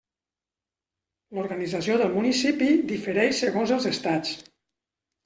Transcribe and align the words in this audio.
L'organització 1.37 1.97
del 2.03 2.15
municipi 2.15 2.71
difereix 2.93 3.43
segons 3.45 3.75
els 3.77 3.87
estats. 3.91 4.33